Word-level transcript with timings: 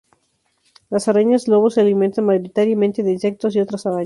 Las 0.89 1.07
arañas 1.07 1.47
lobo 1.47 1.69
se 1.69 1.81
alimentan 1.81 2.25
mayoritariamente 2.25 3.03
de 3.03 3.11
insectos 3.11 3.55
y 3.55 3.59
otras 3.59 3.85
arañas. 3.85 3.99